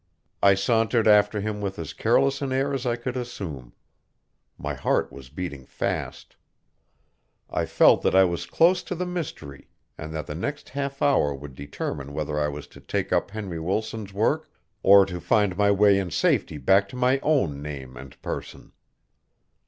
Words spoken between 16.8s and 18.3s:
to my own name and